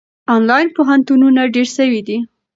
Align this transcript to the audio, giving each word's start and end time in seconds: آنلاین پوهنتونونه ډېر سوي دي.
آنلاین 0.35 0.67
پوهنتونونه 0.75 1.41
ډېر 1.55 1.67
سوي 1.77 2.01
دي. 2.07 2.17